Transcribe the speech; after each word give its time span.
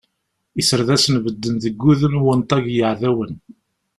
Iserdasen 0.61 1.17
bedden 1.25 1.55
deg 1.63 1.83
udem 1.89 2.15
n 2.21 2.27
unṭag 2.31 2.65
n 2.69 2.73
yeεdawen. 2.75 3.33